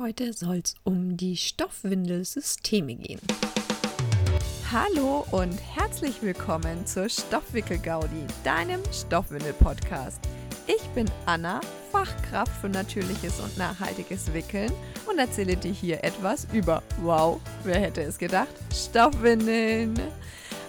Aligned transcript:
Heute 0.00 0.32
soll 0.32 0.62
es 0.64 0.76
um 0.82 1.18
die 1.18 1.36
Stoffwindelsysteme 1.36 2.94
gehen. 2.94 3.20
Hallo 4.72 5.26
und 5.30 5.52
herzlich 5.74 6.22
willkommen 6.22 6.86
zur 6.86 7.10
Stoffwickel-Gaudi, 7.10 8.24
deinem 8.42 8.80
Stoffwindel-Podcast. 8.94 10.22
Ich 10.66 10.82
bin 10.94 11.04
Anna, 11.26 11.60
Fachkraft 11.92 12.50
für 12.62 12.70
natürliches 12.70 13.40
und 13.40 13.58
nachhaltiges 13.58 14.32
Wickeln 14.32 14.72
und 15.06 15.18
erzähle 15.18 15.54
dir 15.54 15.72
hier 15.72 16.02
etwas 16.02 16.46
über, 16.54 16.82
wow, 17.02 17.38
wer 17.64 17.78
hätte 17.78 18.00
es 18.00 18.16
gedacht, 18.16 18.54
Stoffwindeln. 18.72 20.00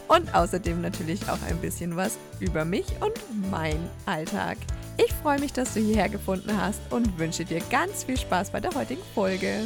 Und 0.10 0.36
außerdem 0.36 0.82
natürlich 0.82 1.22
auch 1.30 1.42
ein 1.48 1.58
bisschen 1.62 1.96
was 1.96 2.18
über 2.42 2.66
mich 2.66 2.88
und 3.00 3.14
mein 3.50 3.80
Alltag. 4.06 4.58
Ich 4.98 5.14
freue 5.14 5.40
mich, 5.40 5.54
dass 5.54 5.74
du 5.74 5.80
hierher 5.80 6.10
gefunden 6.10 6.56
hast 6.56 6.82
und 6.92 7.18
wünsche 7.18 7.46
dir 7.46 7.62
ganz 7.70 8.04
viel 8.04 8.18
Spaß 8.18 8.52
bei 8.52 8.60
der 8.60 8.74
heutigen 8.74 9.02
Folge. 9.16 9.64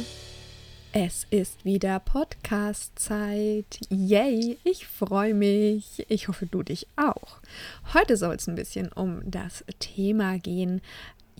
Es 0.92 1.26
ist 1.30 1.64
wieder 1.64 1.98
Podcast-Zeit. 1.98 3.80
Yay, 3.90 4.58
ich 4.64 4.86
freue 4.86 5.34
mich. 5.34 6.06
Ich 6.08 6.28
hoffe, 6.28 6.46
du 6.46 6.62
dich 6.62 6.86
auch. 6.96 7.40
Heute 7.92 8.16
soll 8.16 8.36
es 8.36 8.46
ein 8.46 8.54
bisschen 8.54 8.92
um 8.92 9.20
das 9.28 9.64
Thema 9.78 10.38
gehen. 10.38 10.80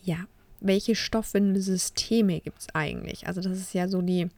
Ja, 0.03 0.27
welche 0.61 0.95
Stoffwindelsysteme 0.95 2.41
gibt 2.41 2.61
es 2.61 2.67
eigentlich? 2.75 3.27
Also, 3.29 3.41
das 3.41 3.59
ist 3.59 3.73
ja 3.73 3.89
so 3.89 4.03
die 4.03 4.29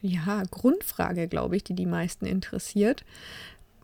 ja, 0.00 0.42
Grundfrage, 0.50 1.26
glaube 1.28 1.56
ich, 1.56 1.64
die 1.64 1.74
die 1.74 1.86
meisten 1.86 2.26
interessiert 2.26 3.04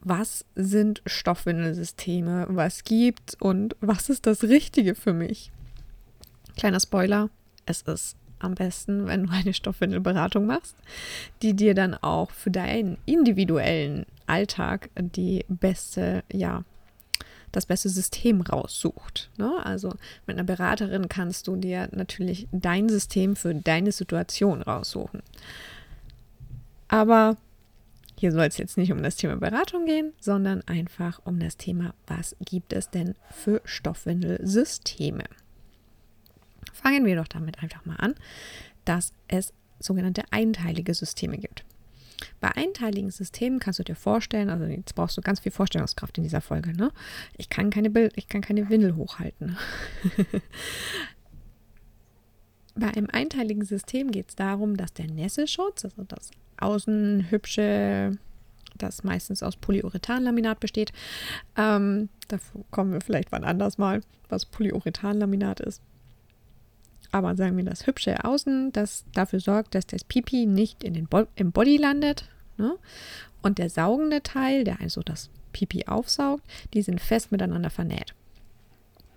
was 0.04 0.44
sind 0.54 1.02
Stoffwindelsysteme, 1.06 2.46
was 2.48 2.84
gibt 2.84 3.36
und 3.40 3.74
was 3.80 4.08
ist 4.10 4.26
das 4.26 4.44
Richtige 4.44 4.94
für 4.94 5.12
mich. 5.12 5.50
Kleiner 6.56 6.80
Spoiler, 6.80 7.30
es 7.66 7.82
ist 7.82 8.16
am 8.38 8.54
besten, 8.54 9.06
wenn 9.06 9.26
du 9.26 9.32
eine 9.32 9.54
Stoffwindelberatung 9.54 10.46
machst, 10.46 10.76
die 11.42 11.54
dir 11.54 11.74
dann 11.74 11.94
auch 11.94 12.30
für 12.30 12.50
deinen 12.50 12.98
individuellen 13.06 14.06
Alltag 14.26 14.90
die 14.96 15.44
beste, 15.48 16.22
ja, 16.32 16.64
das 17.52 17.66
beste 17.66 17.88
System 17.88 18.40
raussucht. 18.40 19.30
Ne? 19.38 19.52
Also 19.64 19.90
mit 20.26 20.36
einer 20.36 20.44
Beraterin 20.44 21.08
kannst 21.08 21.46
du 21.46 21.56
dir 21.56 21.88
natürlich 21.92 22.48
dein 22.52 22.88
System 22.88 23.36
für 23.36 23.54
deine 23.54 23.92
Situation 23.92 24.60
raussuchen. 24.60 25.22
Aber 26.88 27.36
hier 28.16 28.32
soll 28.32 28.44
es 28.44 28.58
jetzt 28.58 28.76
nicht 28.76 28.92
um 28.92 29.02
das 29.02 29.16
Thema 29.16 29.36
Beratung 29.36 29.86
gehen, 29.86 30.12
sondern 30.20 30.62
einfach 30.66 31.20
um 31.24 31.40
das 31.40 31.56
Thema, 31.56 31.94
was 32.06 32.36
gibt 32.44 32.72
es 32.72 32.90
denn 32.90 33.14
für 33.30 33.60
Stoffwindelsysteme? 33.64 35.24
Fangen 36.72 37.04
wir 37.04 37.16
doch 37.16 37.28
damit 37.28 37.62
einfach 37.62 37.84
mal 37.84 37.96
an, 37.96 38.14
dass 38.84 39.12
es 39.28 39.52
sogenannte 39.78 40.22
einteilige 40.30 40.94
Systeme 40.94 41.38
gibt. 41.38 41.64
Bei 42.40 42.54
einteiligen 42.56 43.10
Systemen 43.10 43.58
kannst 43.58 43.80
du 43.80 43.84
dir 43.84 43.96
vorstellen, 43.96 44.48
also 44.48 44.64
jetzt 44.64 44.94
brauchst 44.94 45.16
du 45.16 45.20
ganz 45.20 45.40
viel 45.40 45.52
Vorstellungskraft 45.52 46.16
in 46.18 46.24
dieser 46.24 46.40
Folge, 46.40 46.72
ne? 46.72 46.90
Ich 47.36 47.48
kann 47.48 47.70
keine 47.70 47.90
Bild, 47.90 48.12
ich 48.16 48.28
kann 48.28 48.40
keine 48.40 48.68
Windel 48.70 48.96
hochhalten. 48.96 49.56
Bei 52.76 52.88
einem 52.88 53.08
einteiligen 53.10 53.64
System 53.64 54.10
geht 54.10 54.30
es 54.30 54.36
darum, 54.36 54.76
dass 54.76 54.92
der 54.92 55.06
Nässeschutz, 55.06 55.84
also 55.84 56.02
das 56.04 56.30
außen 56.64 57.30
hübsche, 57.30 58.18
das 58.76 59.04
meistens 59.04 59.42
aus 59.42 59.56
Polyurethanlaminat 59.56 60.60
besteht. 60.60 60.92
Ähm, 61.56 62.08
da 62.28 62.38
kommen 62.70 62.92
wir 62.92 63.00
vielleicht 63.00 63.32
wann 63.32 63.44
anders 63.44 63.78
mal, 63.78 64.00
was 64.28 64.46
Polyurethanlaminat 64.46 65.60
ist. 65.60 65.82
Aber 67.12 67.36
sagen 67.36 67.56
wir 67.56 67.64
das 67.64 67.86
hübsche 67.86 68.24
Außen, 68.24 68.72
das 68.72 69.04
dafür 69.12 69.38
sorgt, 69.38 69.76
dass 69.76 69.86
das 69.86 70.02
Pipi 70.02 70.46
nicht 70.46 70.82
in 70.82 70.94
den 70.94 71.06
Bo 71.06 71.26
im 71.36 71.52
Body 71.52 71.76
landet. 71.76 72.28
Ne? 72.56 72.76
Und 73.40 73.58
der 73.58 73.70
saugende 73.70 74.22
Teil, 74.22 74.64
der 74.64 74.80
also 74.80 75.02
das 75.02 75.30
Pipi 75.52 75.86
aufsaugt, 75.86 76.42
die 76.72 76.82
sind 76.82 77.00
fest 77.00 77.30
miteinander 77.30 77.70
vernäht. 77.70 78.14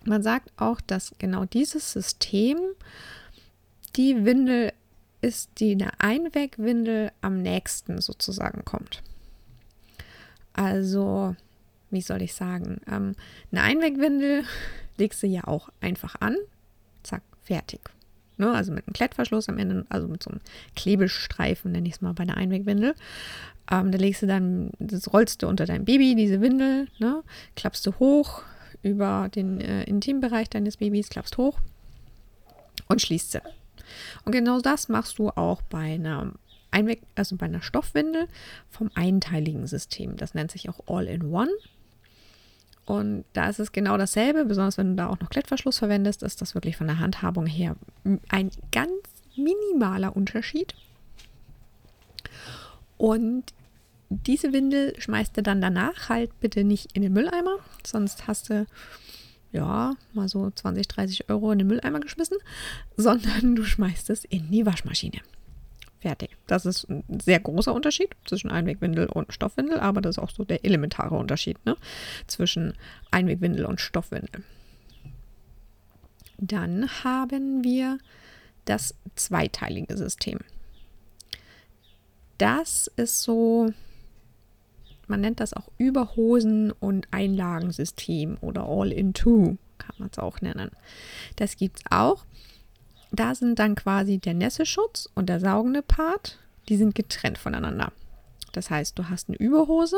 Man 0.06 0.22
sagt 0.22 0.52
auch, 0.57 0.80
dass 0.80 1.16
genau 1.18 1.46
dieses 1.46 1.91
System 1.91 2.57
die 3.96 4.25
Windel 4.25 4.74
ist, 5.22 5.60
die 5.60 5.72
eine 5.72 6.00
Einwegwindel 6.00 7.12
am 7.22 7.42
nächsten 7.42 8.02
sozusagen 8.02 8.66
kommt. 8.66 9.02
Also, 10.54 11.36
wie 11.90 12.02
soll 12.02 12.22
ich 12.22 12.34
sagen? 12.34 12.82
Ähm, 12.92 13.16
eine 13.52 13.62
Einwegwindel 13.62 14.44
legst 14.98 15.22
du 15.24 15.28
ja 15.28 15.46
auch 15.46 15.70
einfach 15.82 16.16
an. 16.20 16.36
Zack, 17.04 17.24
fertig. 17.44 17.82
Ne? 18.38 18.52
Also 18.52 18.72
mit 18.72 18.88
einem 18.88 18.94
Klettverschluss 18.94 19.50
am 19.50 19.58
Ende, 19.58 19.86
also 19.90 20.08
mit 20.08 20.24
so 20.24 20.30
einem 20.30 20.42
Klebestreifen, 20.76 21.72
nenne 21.72 21.88
ich 21.88 21.96
es 21.96 22.02
mal 22.02 22.14
bei 22.14 22.24
einer 22.24 22.38
Einwegwindel. 22.38 22.96
Ähm, 23.72 23.92
da 23.92 23.98
legst 23.98 24.22
du 24.22 24.28
dann, 24.28 24.72
das 24.80 25.12
rollst 25.12 25.42
du 25.42 25.48
unter 25.48 25.66
dein 25.66 25.86
Baby, 25.86 26.16
diese 26.16 26.42
Windel, 26.42 26.88
ne? 27.00 27.24
klappst 27.56 27.86
du 27.86 27.94
hoch 28.00 28.44
über 28.82 29.30
den 29.34 29.60
äh, 29.60 29.84
Intimbereich 29.84 30.50
deines 30.50 30.78
Babys, 30.78 31.10
klappst 31.10 31.38
hoch 31.38 31.60
und 32.88 33.02
schließt 33.02 33.32
sie. 33.32 33.42
Und 34.25 34.31
genau 34.31 34.59
das 34.59 34.90
machst 34.90 35.20
du 35.20 35.30
auch 35.30 35.62
bei 35.62 35.96
einer 35.96 36.34
Einweg 36.72 37.02
also 37.16 37.36
bei 37.36 37.46
einer 37.46 37.62
Stoffwindel 37.62 38.28
vom 38.70 38.92
einteiligen 38.94 39.68
System. 39.68 40.18
Das 40.18 40.34
nennt 40.34 40.52
sich 40.52 40.70
auch 40.70 40.81
All-in-One. 40.88 41.52
Und 42.86 43.25
da 43.34 43.50
ist 43.50 43.59
es 43.59 43.72
genau 43.72 43.98
dasselbe, 43.98 44.46
besonders 44.46 44.78
wenn 44.78 44.92
du 44.92 44.96
da 44.96 45.08
auch 45.08 45.20
noch 45.20 45.30
Klettverschluss 45.30 45.78
verwendest, 45.78 46.24
ist 46.24 46.42
das 46.42 46.56
wirklich 46.56 46.78
von 46.78 46.88
der 46.88 47.00
Handhabung 47.00 47.46
her 47.46 47.75
ein 48.30 48.52
ganz 48.72 48.92
minimaler 49.36 50.16
Unterschied. 50.16 50.74
Und 52.98 53.54
diese 54.09 54.54
Windel 54.54 54.94
schmeißt 55.00 55.36
du 55.36 55.44
dann 55.44 55.59
danach 55.59 56.09
halt 56.09 56.40
bitte 56.40 56.64
nicht 56.64 56.94
in 56.94 57.02
den 57.02 57.12
Mülleimer, 57.12 57.58
sonst 57.86 58.28
hast 58.28 58.50
du 58.50 58.66
ja, 59.52 59.96
mal 60.13 60.28
so 60.28 60.50
20, 60.50 60.88
30 60.88 61.30
Euro 61.30 61.52
in 61.52 61.59
den 61.59 61.68
Mülleimer 61.68 62.00
geschmissen, 62.00 62.38
sondern 62.97 63.56
du 63.56 63.63
schmeißt 63.63 64.09
es 64.09 64.25
in 64.25 64.52
die 64.52 64.66
Waschmaschine. 64.66 65.19
Fertig. 66.00 66.38
Das 66.46 66.66
ist 66.66 66.88
ein 66.90 67.03
sehr 67.24 67.40
großer 67.40 67.74
Unterschied 67.74 68.16
zwischen 68.25 68.52
Einwegwindel 68.52 69.07
und 69.07 69.34
Stoffwindel, 69.34 69.80
aber 69.80 70.00
das 70.00 70.18
ist 70.18 70.24
auch 70.24 70.30
so 70.30 70.44
der 70.44 70.63
elementare 70.63 71.16
Unterschied 71.16 71.63
ne? 71.66 71.75
zwischen 72.28 72.74
Einwegwindel 73.09 73.66
und 73.66 73.81
Stoffwindel. 73.81 74.44
Dann 76.38 76.88
haben 77.03 77.63
wir 77.63 77.97
das 78.66 78.94
zweiteilige 79.16 79.97
System. 79.97 80.40
Das 82.38 82.91
ist 82.96 83.24
so, 83.24 83.74
man 85.07 85.22
nennt 85.22 85.40
das 85.40 85.53
auch 85.53 85.69
Überhosen- 85.78 86.72
und 86.72 87.07
Einlagensystem 87.12 88.38
oder 88.41 88.68
All-in-Two, 88.68 89.57
kann 89.78 89.95
man 89.97 90.09
es 90.12 90.19
auch 90.19 90.41
nennen. 90.41 90.72
Das 91.35 91.56
gibt 91.57 91.79
es 91.79 91.84
auch. 91.90 92.25
Da 93.12 93.35
sind 93.35 93.57
dann 93.59 93.75
quasi 93.75 94.18
der 94.18 94.34
Nässeschutz 94.34 95.09
und 95.16 95.29
der 95.29 95.40
saugende 95.40 95.81
Part, 95.81 96.40
die 96.68 96.78
sind 96.78 96.94
getrennt 96.94 97.38
voneinander. 97.38 97.91
Das 98.51 98.69
heißt, 98.69 98.97
du 98.97 99.09
hast 99.09 99.29
eine 99.29 99.38
Überhose, 99.38 99.97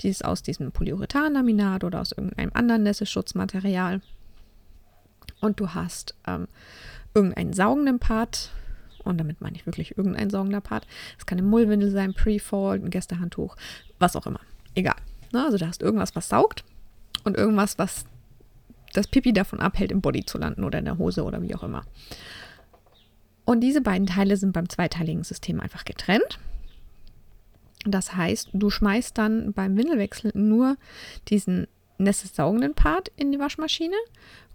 die 0.00 0.08
ist 0.08 0.24
aus 0.24 0.42
diesem 0.42 0.72
Polyurethan-Laminat 0.72 1.84
oder 1.84 2.00
aus 2.00 2.12
irgendeinem 2.12 2.50
anderen 2.54 2.82
Nässeschutzmaterial. 2.84 4.00
Und 5.40 5.60
du 5.60 5.74
hast 5.74 6.14
ähm, 6.26 6.48
irgendeinen 7.14 7.52
saugenden 7.52 7.98
Part, 7.98 8.50
und 9.04 9.18
damit 9.18 9.40
meine 9.40 9.56
ich 9.56 9.66
wirklich 9.66 9.96
irgendein 9.96 10.30
saugender 10.30 10.60
Part. 10.60 10.86
Es 11.18 11.26
kann 11.26 11.38
eine 11.38 11.46
Mullwindel 11.46 11.90
sein, 11.90 12.14
Pre-Fall, 12.14 12.78
ein 12.78 12.90
Gästehandtuch, 12.90 13.56
was 13.98 14.16
auch 14.16 14.26
immer. 14.26 14.40
Egal. 14.74 14.96
Ne? 15.32 15.44
Also 15.44 15.58
da 15.58 15.66
hast 15.66 15.82
irgendwas, 15.82 16.14
was 16.14 16.28
saugt 16.28 16.64
und 17.24 17.36
irgendwas, 17.36 17.78
was 17.78 18.04
das 18.92 19.06
Pipi 19.06 19.32
davon 19.32 19.60
abhält, 19.60 19.90
im 19.90 20.00
Body 20.00 20.24
zu 20.24 20.38
landen 20.38 20.64
oder 20.64 20.78
in 20.78 20.84
der 20.84 20.98
Hose 20.98 21.24
oder 21.24 21.42
wie 21.42 21.54
auch 21.54 21.62
immer. 21.62 21.84
Und 23.44 23.60
diese 23.60 23.80
beiden 23.80 24.06
Teile 24.06 24.36
sind 24.36 24.52
beim 24.52 24.68
zweiteiligen 24.68 25.24
System 25.24 25.60
einfach 25.60 25.84
getrennt. 25.84 26.38
Das 27.84 28.14
heißt, 28.14 28.50
du 28.52 28.70
schmeißt 28.70 29.18
dann 29.18 29.52
beim 29.52 29.76
Windelwechsel 29.76 30.30
nur 30.34 30.76
diesen 31.28 31.66
nässesaugenden 31.98 32.74
Part 32.74 33.10
in 33.16 33.32
die 33.32 33.38
Waschmaschine 33.38 33.96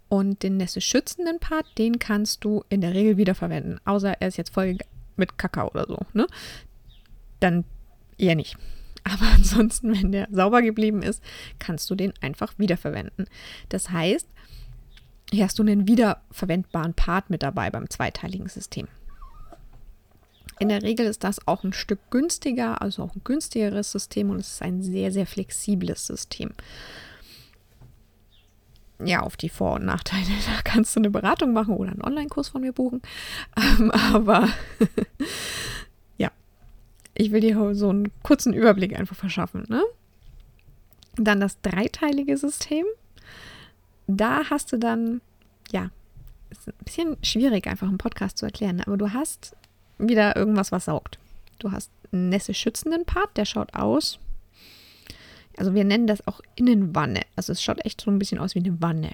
und 0.08 0.42
den 0.42 0.56
Nässe 0.56 0.80
schützenden 0.80 1.38
Part, 1.38 1.66
den 1.76 1.98
kannst 1.98 2.44
du 2.44 2.64
in 2.68 2.80
der 2.80 2.94
Regel 2.94 3.16
wiederverwenden. 3.16 3.80
Außer 3.84 4.20
er 4.20 4.28
ist 4.28 4.36
jetzt 4.36 4.54
voll 4.54 4.78
mit 5.16 5.38
Kakao 5.38 5.70
oder 5.70 5.86
so. 5.86 5.98
Ne? 6.12 6.26
Dann 7.40 7.64
eher 8.16 8.34
nicht. 8.34 8.56
Aber 9.04 9.26
ansonsten, 9.34 9.92
wenn 9.92 10.12
der 10.12 10.28
sauber 10.30 10.62
geblieben 10.62 11.02
ist, 11.02 11.22
kannst 11.58 11.88
du 11.90 11.94
den 11.94 12.12
einfach 12.20 12.54
wiederverwenden. 12.58 13.26
Das 13.68 13.90
heißt, 13.90 14.28
hier 15.30 15.44
hast 15.44 15.58
du 15.58 15.62
einen 15.62 15.86
wiederverwendbaren 15.86 16.94
Part 16.94 17.30
mit 17.30 17.42
dabei 17.42 17.70
beim 17.70 17.90
zweiteiligen 17.90 18.48
System. 18.48 18.88
In 20.58 20.70
der 20.70 20.82
Regel 20.82 21.06
ist 21.06 21.22
das 21.22 21.46
auch 21.46 21.62
ein 21.62 21.72
Stück 21.72 22.00
günstiger, 22.10 22.82
also 22.82 23.04
auch 23.04 23.14
ein 23.14 23.22
günstigeres 23.22 23.92
System 23.92 24.30
und 24.30 24.40
es 24.40 24.54
ist 24.54 24.62
ein 24.62 24.82
sehr, 24.82 25.12
sehr 25.12 25.26
flexibles 25.26 26.06
System. 26.06 26.50
Ja, 29.04 29.22
auf 29.22 29.36
die 29.36 29.48
Vor- 29.48 29.74
und 29.74 29.84
Nachteile. 29.84 30.24
Da 30.46 30.62
kannst 30.62 30.94
du 30.96 31.00
eine 31.00 31.10
Beratung 31.10 31.52
machen 31.52 31.76
oder 31.76 31.90
einen 31.90 32.02
Online-Kurs 32.02 32.48
von 32.48 32.60
mir 32.60 32.72
buchen. 32.72 33.02
Ähm, 33.56 33.90
aber 33.90 34.48
ja, 36.18 36.30
ich 37.14 37.32
will 37.32 37.40
dir 37.40 37.74
so 37.74 37.90
einen 37.90 38.10
kurzen 38.22 38.54
Überblick 38.54 38.98
einfach 38.98 39.16
verschaffen. 39.16 39.64
Ne? 39.68 39.82
Dann 41.16 41.40
das 41.40 41.60
dreiteilige 41.60 42.36
System. 42.36 42.84
Da 44.06 44.48
hast 44.50 44.72
du 44.72 44.78
dann, 44.78 45.20
ja, 45.70 45.90
ist 46.50 46.68
ein 46.68 46.74
bisschen 46.84 47.16
schwierig 47.22 47.66
einfach 47.66 47.88
im 47.88 47.98
Podcast 47.98 48.38
zu 48.38 48.46
erklären, 48.46 48.80
aber 48.80 48.96
du 48.96 49.12
hast 49.12 49.54
wieder 49.98 50.36
irgendwas, 50.36 50.72
was 50.72 50.86
saugt. 50.86 51.18
Du 51.58 51.72
hast 51.72 51.90
einen 52.12 52.30
nässe-schützenden 52.30 53.04
Part, 53.04 53.36
der 53.36 53.44
schaut 53.44 53.74
aus. 53.74 54.18
Also 55.58 55.74
wir 55.74 55.84
nennen 55.84 56.06
das 56.06 56.26
auch 56.26 56.40
Innenwanne. 56.54 57.22
Also 57.34 57.52
es 57.52 57.62
schaut 57.62 57.84
echt 57.84 58.00
so 58.00 58.10
ein 58.10 58.18
bisschen 58.18 58.38
aus 58.38 58.54
wie 58.54 58.60
eine 58.60 58.80
Wanne. 58.80 59.10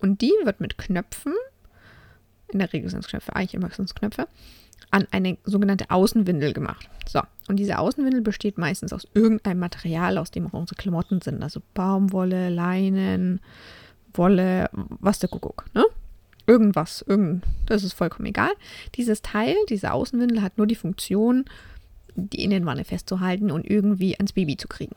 Und 0.00 0.20
die 0.20 0.32
wird 0.44 0.60
mit 0.60 0.76
Knöpfen, 0.76 1.32
in 2.52 2.58
der 2.58 2.72
Regel 2.72 2.90
sind 2.90 3.00
es 3.00 3.08
Knöpfe, 3.08 3.34
eigentlich 3.34 3.54
immer 3.54 3.70
sind 3.70 3.86
es 3.86 3.94
Knöpfe, 3.94 4.28
an 4.90 5.06
eine 5.10 5.38
sogenannte 5.44 5.90
Außenwindel 5.90 6.52
gemacht. 6.52 6.88
So, 7.08 7.20
und 7.48 7.56
diese 7.56 7.78
Außenwindel 7.78 8.20
besteht 8.20 8.58
meistens 8.58 8.92
aus 8.92 9.08
irgendeinem 9.14 9.60
Material, 9.60 10.18
aus 10.18 10.30
dem 10.30 10.46
auch 10.46 10.52
unsere 10.52 10.76
Klamotten 10.76 11.22
sind. 11.22 11.42
Also 11.42 11.62
Baumwolle, 11.72 12.50
Leinen, 12.50 13.40
Wolle, 14.12 14.68
was 14.72 15.20
der 15.20 15.30
Kuckuck, 15.30 15.64
ne? 15.74 15.84
Irgendwas, 16.46 17.04
irgend, 17.06 17.44
das 17.66 17.84
ist 17.84 17.92
vollkommen 17.92 18.26
egal. 18.26 18.50
Dieses 18.96 19.22
Teil, 19.22 19.54
diese 19.68 19.92
Außenwindel 19.92 20.42
hat 20.42 20.58
nur 20.58 20.66
die 20.66 20.74
Funktion, 20.74 21.44
die 22.16 22.42
Innenwanne 22.42 22.84
festzuhalten 22.84 23.50
und 23.50 23.64
irgendwie 23.64 24.16
ans 24.16 24.32
Baby 24.32 24.56
zu 24.56 24.66
kriegen. 24.66 24.96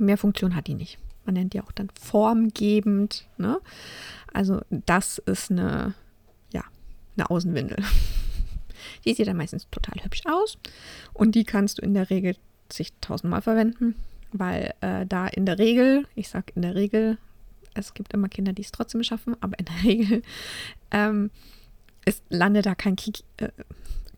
Mehr 0.00 0.18
Funktion 0.18 0.54
hat 0.54 0.66
die 0.66 0.74
nicht. 0.74 0.98
Man 1.24 1.34
nennt 1.34 1.54
die 1.54 1.60
auch 1.60 1.72
dann 1.72 1.88
formgebend. 2.00 3.26
Ne? 3.38 3.60
Also 4.32 4.60
das 4.70 5.18
ist 5.18 5.50
eine, 5.50 5.94
ja, 6.52 6.64
eine 7.16 7.30
Außenwindel. 7.30 7.78
Die 9.04 9.14
sieht 9.14 9.26
dann 9.26 9.36
meistens 9.36 9.66
total 9.70 10.02
hübsch 10.02 10.22
aus 10.26 10.58
und 11.12 11.34
die 11.34 11.44
kannst 11.44 11.78
du 11.78 11.82
in 11.82 11.94
der 11.94 12.10
Regel 12.10 12.36
zigtausendmal 12.68 13.40
verwenden, 13.40 13.94
weil 14.32 14.74
äh, 14.80 15.06
da 15.06 15.26
in 15.26 15.46
der 15.46 15.58
Regel, 15.58 16.06
ich 16.14 16.28
sage 16.28 16.52
in 16.54 16.62
der 16.62 16.74
Regel, 16.74 17.18
es 17.74 17.94
gibt 17.94 18.12
immer 18.12 18.28
Kinder, 18.28 18.52
die 18.52 18.62
es 18.62 18.72
trotzdem 18.72 19.02
schaffen, 19.02 19.36
aber 19.40 19.58
in 19.58 19.64
der 19.66 19.84
Regel 19.84 20.22
ähm, 20.90 21.30
es 22.04 22.22
landet 22.28 22.66
da 22.66 22.74
kein 22.74 22.96
Kiki, 22.96 23.24
äh, 23.38 23.48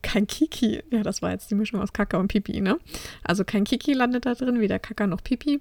kein 0.06 0.26
Kiki, 0.26 0.82
ja, 0.91 1.03
das 1.03 1.20
war 1.20 1.32
jetzt 1.32 1.50
die 1.50 1.56
Mischung 1.56 1.81
aus 1.81 1.93
Kaka 1.93 2.19
und 2.19 2.29
Pipi, 2.29 2.61
ne? 2.61 2.79
Also 3.25 3.44
kein 3.44 3.64
Kiki 3.64 3.93
landet 3.93 4.25
da 4.25 4.35
drin, 4.35 4.61
weder 4.61 4.79
Kaka 4.79 5.06
noch 5.06 5.23
Pipi. 5.23 5.61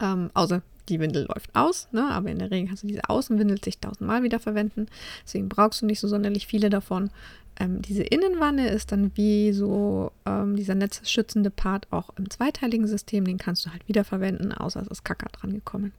Ähm, 0.00 0.30
außer 0.34 0.62
die 0.88 1.00
Windel 1.00 1.26
läuft 1.26 1.54
aus, 1.54 1.88
ne? 1.92 2.04
aber 2.10 2.30
in 2.30 2.38
der 2.38 2.50
Regel 2.50 2.68
kannst 2.68 2.82
du 2.82 2.86
diese 2.86 3.08
Außenwindel 3.08 3.60
zigtausendmal 3.60 4.22
wieder 4.22 4.38
verwenden. 4.38 4.86
Deswegen 5.24 5.48
brauchst 5.48 5.82
du 5.82 5.86
nicht 5.86 5.98
so 5.98 6.08
sonderlich 6.08 6.46
viele 6.46 6.68
davon. 6.68 7.10
Ähm, 7.58 7.80
diese 7.80 8.02
Innenwanne 8.02 8.68
ist 8.68 8.92
dann 8.92 9.12
wie 9.14 9.52
so 9.52 10.12
ähm, 10.26 10.56
dieser 10.56 10.74
netzschützende 10.74 11.50
Part 11.50 11.86
auch 11.90 12.10
im 12.18 12.28
zweiteiligen 12.28 12.86
System. 12.86 13.24
Den 13.24 13.38
kannst 13.38 13.64
du 13.64 13.70
halt 13.70 13.86
wieder 13.88 14.04
verwenden, 14.04 14.52
außer 14.52 14.82
es 14.82 14.88
ist 14.88 15.04
Kacker 15.04 15.28
dran 15.32 15.54
gekommen. 15.54 15.92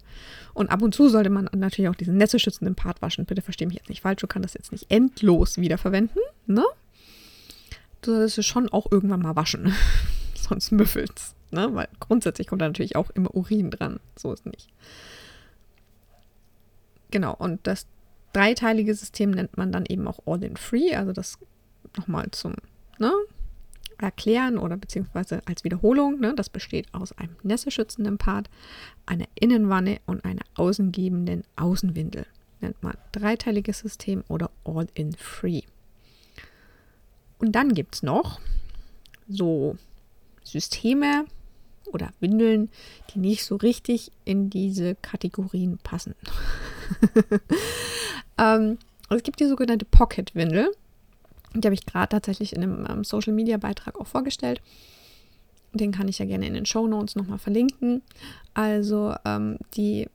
Und 0.54 0.70
ab 0.70 0.82
und 0.82 0.94
zu 0.94 1.10
sollte 1.10 1.30
man 1.30 1.50
natürlich 1.56 1.90
auch 1.90 1.96
diesen 1.96 2.18
netzschützenden 2.18 2.76
Part 2.76 3.02
waschen. 3.02 3.26
Bitte 3.26 3.42
verstehe 3.42 3.68
mich 3.68 3.78
jetzt 3.78 3.90
nicht 3.90 4.02
falsch, 4.02 4.22
du 4.22 4.28
kannst 4.28 4.46
das 4.46 4.54
jetzt 4.54 4.72
nicht 4.72 4.92
endlos 4.92 5.58
wiederverwenden, 5.58 6.22
ne? 6.46 6.64
Du 8.06 8.12
solltest 8.12 8.38
es 8.38 8.46
schon 8.46 8.70
auch 8.70 8.92
irgendwann 8.92 9.22
mal 9.22 9.36
waschen, 9.36 9.74
sonst 10.36 10.72
müffelt's, 10.72 11.34
ne? 11.50 11.74
Weil 11.74 11.88
grundsätzlich 12.00 12.46
kommt 12.46 12.62
da 12.62 12.68
natürlich 12.68 12.96
auch 12.96 13.10
immer 13.10 13.34
Urin 13.34 13.72
dran. 13.72 14.00
So 14.16 14.32
ist 14.32 14.46
nicht. 14.46 14.70
Genau, 17.10 17.34
und 17.34 17.66
das 17.66 17.88
dreiteilige 18.32 18.94
System 18.94 19.32
nennt 19.32 19.58
man 19.58 19.72
dann 19.72 19.88
eben 19.88 20.08
auch 20.08 20.20
All-in-Free, 20.28 20.96
also 20.96 21.14
das 21.14 21.40
nochmal 21.98 22.30
zum 22.30 22.54
ne, 23.00 23.12
Erklären 23.98 24.60
oder 24.60 24.78
beziehungsweise 24.78 25.42
als 25.48 25.64
Wiederholung. 25.64 26.20
Ne, 26.20 26.36
das 26.36 26.50
besteht 26.50 26.94
aus 26.94 27.12
einem 27.14 27.36
nässeschützenden 27.42 28.20
Part, 28.20 28.52
einer 29.08 29.26
Innenwanne 29.34 30.00
und 30.06 30.24
einer 30.26 30.44
außengebenden 30.56 31.44
Außenwindel. 31.56 32.28
Nennt 32.62 32.84
man 32.84 32.98
dreiteiliges 33.14 33.80
System 33.80 34.24
oder 34.28 34.52
All-in-Free. 34.64 35.62
Und 37.40 37.54
dann 37.54 37.74
gibt 37.74 37.96
es 37.96 38.04
noch 38.04 38.40
so 39.28 39.78
Systeme 40.44 41.26
oder 41.92 42.14
Windeln, 42.20 42.70
die 43.14 43.20
nicht 43.20 43.44
so 43.44 43.56
richtig 43.56 44.12
in 44.24 44.50
diese 44.50 44.96
Kategorien 44.96 45.78
passen. 45.78 46.16
Ähm, 48.38 48.78
es 49.10 49.24
gibt 49.24 49.40
die 49.40 49.48
sogenannte 49.48 49.86
Pocket-Windel. 49.86 50.72
Die 51.54 51.66
habe 51.66 51.76
ich 51.76 51.86
gerade 51.86 52.10
tatsächlich 52.10 52.54
in 52.54 52.64
einem 52.64 52.86
ähm, 52.90 53.04
Social-Media-Beitrag 53.04 54.00
auch 54.00 54.08
vorgestellt. 54.08 54.62
Den 55.74 55.92
kann 55.92 56.08
ich 56.08 56.20
ja 56.20 56.26
gerne 56.26 56.48
in 56.48 56.54
den 56.54 56.66
Show 56.66 56.88
Notes 56.88 57.16
nochmal 57.16 57.38
verlinken. 57.38 58.02
Also 58.54 59.14
ähm, 59.26 59.58
die 59.76 60.10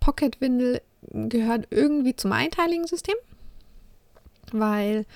Pocket-Windel 0.00 0.80
gehört 1.12 1.68
irgendwie 1.70 2.14
zum 2.14 2.32
einteiligen 2.32 2.86
System, 2.86 3.14
weil 4.52 5.06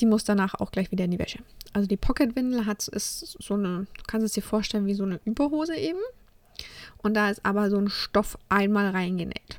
die 0.00 0.06
muss 0.06 0.24
danach 0.24 0.54
auch 0.54 0.70
gleich 0.70 0.90
wieder 0.90 1.04
in 1.04 1.10
die 1.10 1.18
Wäsche. 1.18 1.38
Also 1.72 1.88
die 1.88 1.96
Pocket-Windel 1.96 2.66
hat 2.66 2.86
ist 2.88 3.36
so 3.40 3.54
eine, 3.54 3.86
du 3.96 4.02
kannst 4.06 4.24
es 4.24 4.32
dir 4.32 4.42
vorstellen 4.42 4.86
wie 4.86 4.94
so 4.94 5.04
eine 5.04 5.20
Überhose 5.24 5.76
eben. 5.76 6.00
Und 6.98 7.14
da 7.14 7.30
ist 7.30 7.44
aber 7.44 7.70
so 7.70 7.78
ein 7.78 7.88
Stoff 7.88 8.38
einmal 8.48 8.90
reingenäht. 8.90 9.58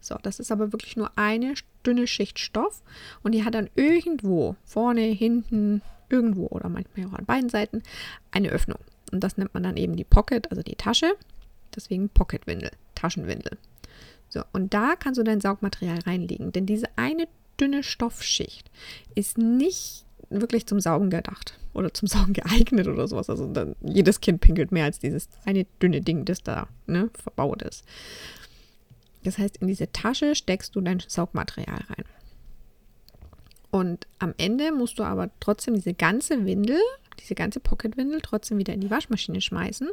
So, 0.00 0.16
das 0.22 0.40
ist 0.40 0.52
aber 0.52 0.72
wirklich 0.72 0.96
nur 0.96 1.10
eine 1.16 1.54
dünne 1.84 2.06
Schicht 2.06 2.38
Stoff 2.38 2.82
und 3.22 3.32
die 3.32 3.44
hat 3.44 3.54
dann 3.54 3.68
irgendwo, 3.74 4.56
vorne, 4.64 5.02
hinten, 5.02 5.82
irgendwo 6.08 6.46
oder 6.46 6.68
manchmal 6.68 7.06
auch 7.08 7.18
an 7.18 7.26
beiden 7.26 7.50
Seiten, 7.50 7.82
eine 8.30 8.48
Öffnung. 8.48 8.78
Und 9.12 9.22
das 9.22 9.36
nennt 9.36 9.54
man 9.54 9.62
dann 9.62 9.76
eben 9.76 9.96
die 9.96 10.04
Pocket, 10.04 10.50
also 10.50 10.62
die 10.62 10.76
Tasche. 10.76 11.14
Deswegen 11.74 12.08
Pocketwindel, 12.08 12.70
Taschenwindel. 12.94 13.58
So, 14.28 14.42
und 14.52 14.74
da 14.74 14.94
kannst 14.96 15.18
du 15.18 15.24
dein 15.24 15.40
Saugmaterial 15.40 16.00
reinlegen, 16.00 16.52
denn 16.52 16.66
diese 16.66 16.86
eine 16.96 17.28
dünne 17.60 17.82
Stoffschicht 17.82 18.70
ist 19.14 19.38
nicht 19.38 20.04
wirklich 20.30 20.66
zum 20.66 20.80
Saugen 20.80 21.10
gedacht 21.10 21.58
oder 21.74 21.92
zum 21.92 22.08
Saugen 22.08 22.32
geeignet 22.34 22.88
oder 22.88 23.06
sowas. 23.08 23.30
Also 23.30 23.46
dann, 23.46 23.74
jedes 23.80 24.20
Kind 24.20 24.40
pinkelt 24.40 24.72
mehr 24.72 24.84
als 24.84 24.98
dieses 24.98 25.28
eine 25.44 25.66
dünne 25.82 26.00
Ding, 26.00 26.24
das 26.24 26.42
da 26.42 26.68
ne, 26.86 27.10
verbaut 27.14 27.62
ist. 27.62 27.84
Das 29.24 29.38
heißt, 29.38 29.58
in 29.58 29.66
diese 29.66 29.90
Tasche 29.92 30.34
steckst 30.34 30.76
du 30.76 30.80
dein 30.80 31.02
Saugmaterial 31.06 31.80
rein. 31.88 32.04
Und 33.70 34.06
am 34.18 34.34
Ende 34.38 34.72
musst 34.72 34.98
du 34.98 35.02
aber 35.02 35.30
trotzdem 35.40 35.74
diese 35.74 35.92
ganze 35.92 36.46
Windel, 36.46 36.80
diese 37.20 37.34
ganze 37.34 37.60
Pocketwindel 37.60 38.20
trotzdem 38.22 38.58
wieder 38.58 38.72
in 38.72 38.80
die 38.80 38.90
Waschmaschine 38.90 39.40
schmeißen, 39.40 39.88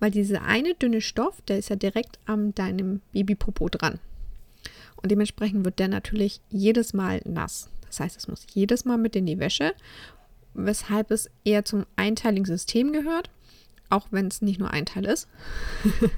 weil 0.00 0.10
diese 0.10 0.42
eine 0.42 0.74
dünne 0.74 1.00
Stoff, 1.00 1.40
der 1.42 1.58
ist 1.58 1.68
ja 1.68 1.76
direkt 1.76 2.18
an 2.26 2.54
deinem 2.54 3.00
Babypopo 3.12 3.68
dran. 3.68 4.00
Und 4.96 5.10
dementsprechend 5.10 5.64
wird 5.64 5.78
der 5.78 5.88
natürlich 5.88 6.40
jedes 6.50 6.92
Mal 6.92 7.20
nass. 7.24 7.68
Das 7.86 8.00
heißt, 8.00 8.16
es 8.16 8.28
muss 8.28 8.46
jedes 8.52 8.84
Mal 8.84 8.98
mit 8.98 9.16
in 9.16 9.26
die 9.26 9.38
Wäsche, 9.38 9.74
weshalb 10.54 11.10
es 11.10 11.30
eher 11.44 11.64
zum 11.64 11.86
einteiligen 11.96 12.46
System 12.46 12.92
gehört, 12.92 13.30
auch 13.90 14.06
wenn 14.10 14.28
es 14.28 14.42
nicht 14.42 14.58
nur 14.58 14.70
ein 14.70 14.86
Teil 14.86 15.04
ist. 15.04 15.28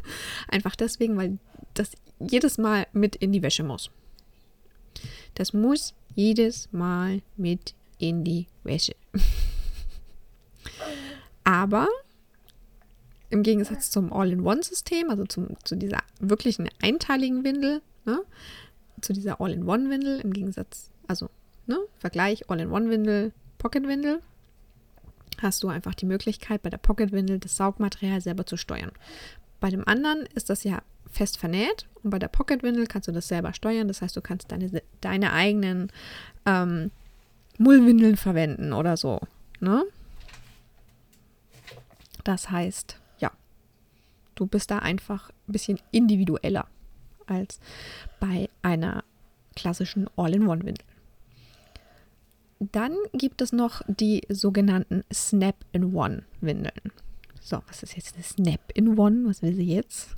Einfach 0.48 0.76
deswegen, 0.76 1.16
weil 1.16 1.38
das 1.74 1.92
jedes 2.20 2.58
Mal 2.58 2.86
mit 2.92 3.16
in 3.16 3.32
die 3.32 3.42
Wäsche 3.42 3.64
muss. 3.64 3.90
Das 5.34 5.52
muss 5.52 5.94
jedes 6.14 6.72
Mal 6.72 7.22
mit 7.36 7.74
in 7.98 8.24
die 8.24 8.46
Wäsche. 8.62 8.94
Aber 11.44 11.88
im 13.30 13.42
Gegensatz 13.42 13.90
zum 13.90 14.12
All-in-One-System, 14.12 15.10
also 15.10 15.24
zum, 15.24 15.56
zu 15.64 15.74
dieser 15.74 15.98
wirklichen 16.20 16.70
einteiligen 16.80 17.42
Windel, 17.42 17.82
ne, 18.04 18.20
zu 19.00 19.12
dieser 19.12 19.40
All-in-One-Windel, 19.40 20.20
im 20.20 20.32
Gegensatz, 20.32 20.90
also 21.06 21.28
ne, 21.66 21.78
Vergleich 21.98 22.50
All-in-One-Windel, 22.50 23.32
Pocket-Windel, 23.58 24.20
hast 25.38 25.62
du 25.62 25.68
einfach 25.68 25.94
die 25.94 26.06
Möglichkeit, 26.06 26.62
bei 26.62 26.70
der 26.70 26.78
Pocket-Windel 26.78 27.38
das 27.38 27.56
Saugmaterial 27.56 28.20
selber 28.20 28.46
zu 28.46 28.56
steuern. 28.56 28.92
Bei 29.60 29.70
dem 29.70 29.86
anderen 29.86 30.26
ist 30.34 30.50
das 30.50 30.64
ja 30.64 30.82
fest 31.14 31.38
vernäht 31.38 31.86
und 32.02 32.10
bei 32.10 32.18
der 32.18 32.28
Pocketwindel 32.28 32.86
kannst 32.86 33.08
du 33.08 33.12
das 33.12 33.28
selber 33.28 33.54
steuern. 33.54 33.88
Das 33.88 34.02
heißt, 34.02 34.16
du 34.16 34.20
kannst 34.20 34.52
deine, 34.52 34.82
deine 35.00 35.32
eigenen 35.32 35.90
ähm, 36.44 36.90
Mullwindeln 37.56 38.16
verwenden 38.16 38.72
oder 38.72 38.96
so. 38.96 39.20
Ne? 39.60 39.84
Das 42.24 42.50
heißt, 42.50 42.98
ja, 43.18 43.30
du 44.34 44.46
bist 44.46 44.70
da 44.70 44.80
einfach 44.80 45.30
ein 45.48 45.52
bisschen 45.52 45.78
individueller 45.92 46.66
als 47.26 47.60
bei 48.20 48.48
einer 48.62 49.04
klassischen 49.56 50.08
All-in-One-Windel. 50.16 50.84
Dann 52.60 52.96
gibt 53.12 53.42
es 53.42 53.52
noch 53.52 53.82
die 53.86 54.22
sogenannten 54.28 55.04
Snap-in-One-Windeln. 55.12 56.92
So, 57.40 57.62
was 57.68 57.82
ist 57.82 57.96
jetzt 57.96 58.14
eine 58.14 58.24
Snap-in-One? 58.24 59.28
Was 59.28 59.42
will 59.42 59.54
sie 59.54 59.66
jetzt? 59.66 60.08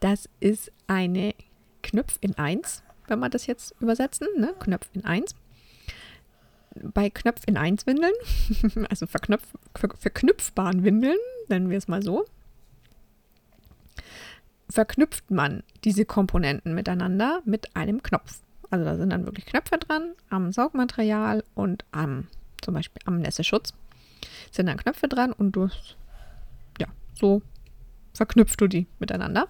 Das 0.00 0.28
ist 0.38 0.70
eine 0.86 1.34
Knopf 1.82 2.18
in 2.20 2.36
1, 2.36 2.84
wenn 3.08 3.18
wir 3.18 3.28
das 3.28 3.46
jetzt 3.46 3.74
übersetzen, 3.80 4.28
ne? 4.36 4.54
Knopf 4.60 4.88
in 4.92 5.04
1. 5.04 5.34
Bei 6.94 7.10
Knopf 7.10 7.42
in 7.46 7.56
1 7.56 7.86
Windeln, 7.86 8.12
also 8.90 9.06
verknöpf, 9.06 9.54
ver, 9.74 9.88
verknüpfbaren 9.98 10.84
Windeln, 10.84 11.18
nennen 11.48 11.70
wir 11.70 11.78
es 11.78 11.88
mal 11.88 12.02
so, 12.02 12.24
verknüpft 14.70 15.30
man 15.30 15.62
diese 15.84 16.04
Komponenten 16.04 16.74
miteinander 16.74 17.40
mit 17.44 17.74
einem 17.76 18.02
Knopf. 18.02 18.40
Also 18.70 18.84
da 18.84 18.96
sind 18.96 19.10
dann 19.10 19.24
wirklich 19.24 19.46
Knöpfe 19.46 19.78
dran 19.78 20.12
am 20.28 20.52
Saugmaterial 20.52 21.42
und 21.54 21.84
am 21.90 22.28
zum 22.60 22.74
Beispiel 22.74 23.00
am 23.06 23.20
Nässeschutz 23.20 23.72
sind 24.50 24.66
dann 24.66 24.76
Knöpfe 24.76 25.08
dran 25.08 25.32
und 25.32 25.52
du 25.52 25.68
ja 26.78 26.88
so 27.14 27.40
verknüpft 28.12 28.60
du 28.60 28.66
die 28.66 28.86
miteinander. 28.98 29.48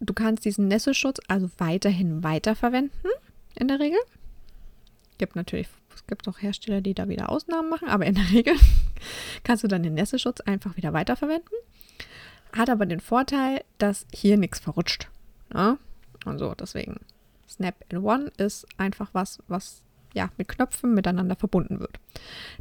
Du 0.00 0.12
kannst 0.12 0.44
diesen 0.44 0.68
Nässeschutz 0.68 1.20
also 1.28 1.50
weiterhin 1.58 2.22
weiterverwenden 2.22 3.10
in 3.54 3.68
der 3.68 3.78
Regel. 3.78 3.98
Gibt 5.16 5.36
natürlich 5.36 5.68
es 5.94 6.06
gibt 6.06 6.28
auch 6.28 6.40
Hersteller, 6.40 6.80
die 6.80 6.94
da 6.94 7.08
wieder 7.08 7.30
Ausnahmen 7.30 7.70
machen, 7.70 7.88
aber 7.88 8.04
in 8.04 8.14
der 8.14 8.30
Regel 8.30 8.54
kannst 9.44 9.64
du 9.64 9.68
dann 9.68 9.82
den 9.82 9.94
Nässeschutz 9.94 10.40
einfach 10.40 10.76
wieder 10.76 10.92
weiterverwenden. 10.92 11.54
Hat 12.54 12.70
aber 12.70 12.86
den 12.86 13.00
Vorteil, 13.00 13.62
dass 13.78 14.06
hier 14.12 14.36
nichts 14.36 14.60
verrutscht. 14.60 15.08
Ne? 15.52 15.78
Und 16.24 16.38
so, 16.38 16.54
deswegen 16.54 17.00
Snap 17.48 17.74
in 17.88 17.98
One 17.98 18.32
ist 18.36 18.66
einfach 18.76 19.10
was, 19.12 19.38
was 19.48 19.82
ja 20.14 20.30
mit 20.36 20.48
Knöpfen 20.48 20.94
miteinander 20.94 21.36
verbunden 21.36 21.80
wird. 21.80 21.98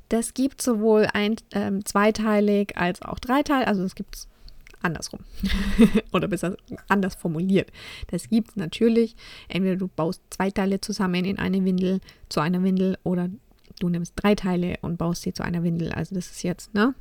Das 0.09 0.33
gibt 0.33 0.61
sowohl 0.61 1.07
ein, 1.13 1.35
ähm, 1.51 1.85
zweiteilig 1.85 2.75
als 2.75 3.01
auch 3.01 3.19
dreiteilig. 3.19 3.67
Also 3.67 3.83
es 3.83 3.95
gibt 3.95 4.15
es 4.15 4.27
andersrum. 4.81 5.21
Oder 6.11 6.27
besser 6.27 6.57
anders 6.87 7.15
formuliert. 7.15 7.71
Das 8.07 8.29
gibt 8.29 8.49
es 8.49 8.55
natürlich. 8.55 9.15
Entweder 9.47 9.77
du 9.77 9.87
baust 9.87 10.21
zwei 10.29 10.51
Teile 10.51 10.81
zusammen 10.81 11.25
in 11.25 11.39
eine 11.39 11.63
Windel 11.63 12.01
zu 12.29 12.41
einer 12.41 12.63
Windel 12.63 12.97
oder 13.03 13.29
du 13.79 13.89
nimmst 13.89 14.13
drei 14.15 14.35
Teile 14.35 14.77
und 14.81 14.97
baust 14.97 15.21
sie 15.21 15.33
zu 15.33 15.43
einer 15.43 15.63
Windel. 15.63 15.91
Also 15.93 16.15
das 16.15 16.31
ist 16.31 16.43
jetzt, 16.43 16.73
ne? 16.73 16.93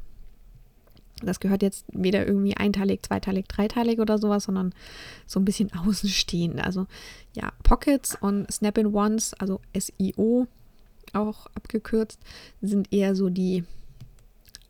Das 1.25 1.41
gehört 1.41 1.63
jetzt 1.63 1.87
weder 1.93 2.27
irgendwie 2.27 2.57
einteilig, 2.57 3.03
zweiteilig, 3.03 3.47
dreiteilig 3.49 4.01
oder 4.01 4.19
sowas, 4.19 4.45
sondern 4.45 4.75
so 5.27 5.41
ein 5.41 5.45
bisschen 5.45 5.71
außenstehend. 5.87 6.63
Also 6.63 6.87
ja, 7.35 7.53
Pockets 7.63 8.17
und 8.21 8.51
Snap-in-Ones, 8.51 9.35
also 9.35 9.61
SIO 9.77 10.47
auch 11.13 11.47
abgekürzt, 11.55 12.21
sind 12.61 12.93
eher 12.93 13.15
so 13.15 13.29
die 13.29 13.65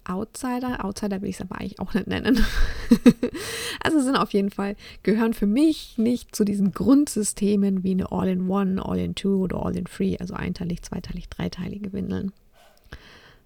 Outsider. 0.04 0.84
Outsider 0.84 1.22
will 1.22 1.28
ich 1.28 1.36
es 1.36 1.40
aber 1.40 1.58
eigentlich 1.60 1.78
auch 1.78 1.94
nicht 1.94 2.06
nennen. 2.06 2.44
also 3.80 4.00
sind 4.00 4.16
auf 4.16 4.32
jeden 4.32 4.50
Fall, 4.50 4.76
gehören 5.02 5.34
für 5.34 5.46
mich 5.46 5.96
nicht 5.96 6.34
zu 6.34 6.44
diesen 6.44 6.72
Grundsystemen 6.72 7.84
wie 7.84 7.92
eine 7.92 8.10
All-in-One, 8.10 8.84
All-in-Two 8.84 9.42
oder 9.42 9.64
All-in-Three, 9.64 10.18
also 10.18 10.34
einteilig, 10.34 10.82
zweiteilig, 10.82 11.28
dreiteilige 11.28 11.92
Windeln. 11.92 12.32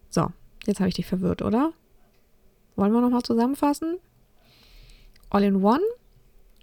So, 0.08 0.28
jetzt 0.66 0.80
habe 0.80 0.88
ich 0.88 0.94
dich 0.94 1.06
verwirrt, 1.06 1.42
oder? 1.42 1.72
Wollen 2.76 2.92
wir 2.92 3.00
nochmal 3.00 3.22
zusammenfassen? 3.22 3.98
All-in-One 5.30 5.82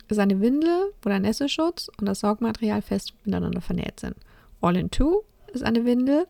ist 0.08 0.20
eine 0.20 0.39
Windel, 0.39 0.93
wo 1.01 1.10
der 1.10 1.20
Nässeschutz 1.20 1.89
und 2.00 2.05
das 2.05 2.20
Saugmaterial 2.20 2.82
fest 2.82 3.13
miteinander 3.25 3.62
vernäht 3.62 4.00
sind. 4.00 4.15
All-in-Two 4.62 5.24
ist 5.53 5.63
eine 5.63 5.86
Windel, 5.86 6.27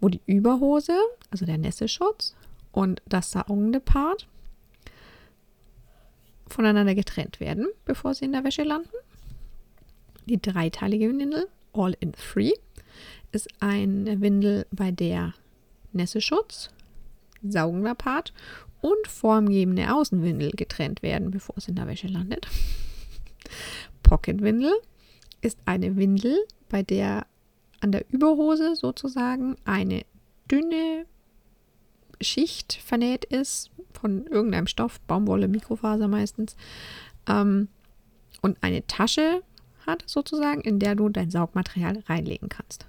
wo 0.00 0.08
die 0.08 0.20
Überhose, 0.26 0.96
also 1.30 1.46
der 1.46 1.58
Nässeschutz 1.58 2.34
und 2.72 3.02
das 3.06 3.30
saugende 3.30 3.80
Part 3.80 4.26
voneinander 6.48 6.94
getrennt 6.94 7.40
werden, 7.40 7.68
bevor 7.84 8.14
sie 8.14 8.24
in 8.24 8.32
der 8.32 8.44
Wäsche 8.44 8.64
landen. 8.64 8.90
Die 10.26 10.40
dreiteilige 10.40 11.08
Windel, 11.08 11.48
All 11.72 11.96
in 12.00 12.12
Three, 12.12 12.52
ist 13.32 13.48
eine 13.60 14.20
Windel, 14.20 14.66
bei 14.72 14.90
der 14.90 15.34
Nässeschutz, 15.92 16.70
saugender 17.42 17.94
Part 17.94 18.32
und 18.80 19.06
formgebende 19.08 19.94
Außenwindel 19.94 20.52
getrennt 20.52 21.02
werden, 21.02 21.30
bevor 21.30 21.56
es 21.58 21.68
in 21.68 21.74
der 21.74 21.86
Wäsche 21.86 22.08
landet. 22.08 22.46
Pocketwindel 24.02 24.72
ist 25.40 25.58
eine 25.66 25.96
Windel, 25.96 26.36
bei 26.68 26.82
der 26.82 27.26
an 27.80 27.92
der 27.92 28.04
Überhose 28.10 28.76
sozusagen 28.76 29.56
eine 29.64 30.02
dünne 30.50 31.06
Schicht 32.20 32.74
vernäht 32.74 33.24
ist 33.24 33.70
von 33.92 34.26
irgendeinem 34.26 34.66
Stoff, 34.66 35.00
Baumwolle, 35.00 35.48
Mikrofaser 35.48 36.08
meistens, 36.08 36.56
ähm, 37.26 37.68
und 38.42 38.62
eine 38.62 38.86
Tasche 38.86 39.42
hat 39.86 40.04
sozusagen, 40.06 40.60
in 40.60 40.78
der 40.78 40.94
du 40.94 41.08
dein 41.08 41.30
Saugmaterial 41.30 42.02
reinlegen 42.06 42.48
kannst. 42.48 42.86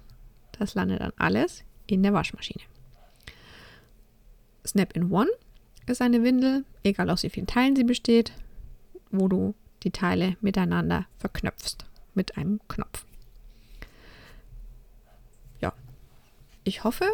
Das 0.57 0.75
landet 0.75 1.01
dann 1.01 1.13
alles 1.17 1.63
in 1.87 2.03
der 2.03 2.13
Waschmaschine. 2.13 2.63
Snap-in-One 4.65 5.29
ist 5.87 6.01
eine 6.01 6.23
Windel, 6.23 6.65
egal 6.83 7.09
aus 7.09 7.23
wie 7.23 7.29
vielen 7.29 7.47
Teilen 7.47 7.75
sie 7.75 7.83
besteht, 7.83 8.33
wo 9.11 9.27
du 9.27 9.55
die 9.83 9.91
Teile 9.91 10.37
miteinander 10.41 11.05
verknöpfst 11.17 11.85
mit 12.13 12.37
einem 12.37 12.59
Knopf. 12.67 13.05
Ja, 15.59 15.73
ich 16.63 16.83
hoffe, 16.83 17.05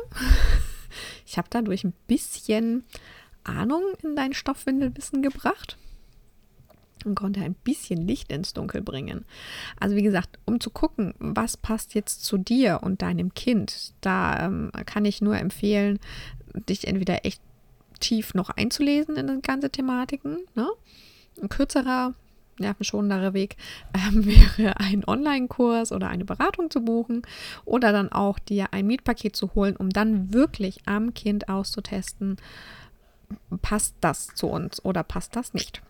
ich 1.26 1.38
habe 1.38 1.48
dadurch 1.50 1.84
ein 1.84 1.94
bisschen 2.08 2.84
Ahnung 3.44 3.84
in 4.04 4.16
dein 4.16 4.34
Stoffwindelwissen 4.34 5.22
gebracht 5.22 5.78
und 7.06 7.16
konnte 7.16 7.42
ein 7.42 7.54
bisschen 7.54 8.06
Licht 8.06 8.32
ins 8.32 8.54
Dunkel 8.54 8.82
bringen. 8.82 9.26
Also 9.80 9.96
wie 9.96 10.04
gesagt, 10.04 10.40
um 10.46 10.60
zu 10.60 10.70
gucken, 10.70 11.14
was 11.20 11.56
passt 11.58 11.94
jetzt 11.94 12.26
zu 12.26 12.38
dir 12.38 12.82
und 12.84 13.02
deinem 13.02 13.34
Kind, 13.34 13.94
da 14.02 14.46
ähm, 14.46 14.72
kann 14.86 15.06
ich 15.06 15.22
nur 15.22 15.38
empfehlen, 15.38 16.00
dich 16.54 16.88
entweder 16.88 17.26
echt 17.26 17.42
tief 18.00 18.34
noch 18.34 18.50
einzulesen 18.50 19.16
in 19.16 19.28
die 19.28 19.42
ganze 19.42 19.70
Thematiken. 19.70 20.40
Ne? 20.56 20.68
Ein 21.42 21.50
kürzerer, 21.50 22.14
nervenschonenderer 22.60 23.34
Weg 23.34 23.58
ähm, 23.94 24.26
wäre 24.58 24.80
ein 24.80 25.04
Online-Kurs 25.06 25.92
oder 25.92 26.10
eine 26.10 26.26
Beratung 26.26 26.70
zu 26.70 26.82
buchen 26.82 27.22
oder 27.66 27.92
dann 27.92 28.12
auch 28.12 28.40
dir 28.40 28.74
ein 28.74 28.88
Mietpaket 28.88 29.36
zu 29.36 29.54
holen, 29.56 29.76
um 29.76 29.90
dann 29.90 30.34
wirklich 30.34 30.82
am 30.86 31.14
Kind 31.14 31.50
auszutesten, 31.50 32.38
passt 33.62 33.96
das 34.02 34.28
zu 34.28 34.48
uns 34.48 34.84
oder 34.84 35.04
passt 35.04 35.36
das 35.36 35.54
nicht 35.54 35.82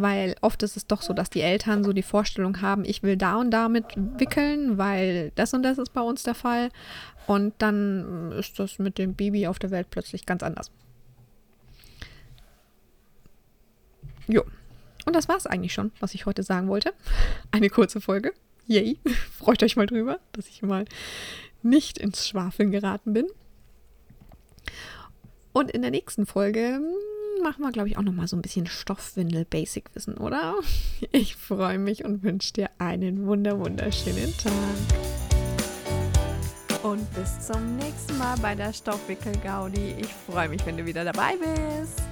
weil 0.00 0.36
oft 0.40 0.62
ist 0.62 0.76
es 0.76 0.86
doch 0.86 1.02
so, 1.02 1.12
dass 1.12 1.28
die 1.28 1.42
Eltern 1.42 1.84
so 1.84 1.92
die 1.92 2.02
Vorstellung 2.02 2.62
haben, 2.62 2.84
ich 2.84 3.02
will 3.02 3.16
da 3.16 3.36
und 3.36 3.50
damit 3.50 3.84
wickeln, 3.96 4.78
weil 4.78 5.32
das 5.34 5.52
und 5.52 5.62
das 5.62 5.78
ist 5.78 5.92
bei 5.92 6.00
uns 6.00 6.22
der 6.22 6.34
Fall. 6.34 6.70
Und 7.26 7.54
dann 7.58 8.32
ist 8.32 8.58
das 8.58 8.78
mit 8.78 8.98
dem 8.98 9.14
Baby 9.14 9.46
auf 9.46 9.58
der 9.58 9.70
Welt 9.70 9.88
plötzlich 9.90 10.26
ganz 10.26 10.42
anders. 10.42 10.70
Jo. 14.26 14.42
Und 15.04 15.14
das 15.14 15.28
war 15.28 15.36
es 15.36 15.46
eigentlich 15.46 15.72
schon, 15.72 15.92
was 16.00 16.14
ich 16.14 16.26
heute 16.26 16.42
sagen 16.42 16.68
wollte. 16.68 16.92
Eine 17.50 17.70
kurze 17.70 18.00
Folge. 18.00 18.32
Yay. 18.66 18.98
Freut 19.36 19.62
euch 19.62 19.76
mal 19.76 19.86
drüber, 19.86 20.18
dass 20.32 20.48
ich 20.48 20.62
mal 20.62 20.84
nicht 21.62 21.98
ins 21.98 22.28
Schwafeln 22.28 22.70
geraten 22.70 23.12
bin. 23.12 23.26
Und 25.52 25.70
in 25.70 25.82
der 25.82 25.90
nächsten 25.90 26.24
Folge 26.24 26.80
machen 27.42 27.62
wir, 27.62 27.72
glaube 27.72 27.88
ich, 27.88 27.98
auch 27.98 28.02
noch 28.02 28.12
mal 28.12 28.26
so 28.26 28.36
ein 28.36 28.42
bisschen 28.42 28.66
Stoffwindel-Basic-Wissen, 28.66 30.16
oder? 30.18 30.54
Ich 31.12 31.36
freue 31.36 31.78
mich 31.78 32.04
und 32.04 32.22
wünsche 32.22 32.52
dir 32.52 32.70
einen 32.78 33.26
wunder 33.26 33.58
wunderschönen 33.58 34.32
Tag. 34.38 34.52
Und 36.82 37.12
bis 37.14 37.46
zum 37.46 37.76
nächsten 37.76 38.16
Mal 38.18 38.36
bei 38.38 38.54
der 38.54 38.72
Stoffwickel-Gaudi. 38.72 39.96
Ich 39.98 40.08
freue 40.08 40.48
mich, 40.48 40.64
wenn 40.64 40.76
du 40.76 40.86
wieder 40.86 41.04
dabei 41.04 41.34
bist. 41.36 42.02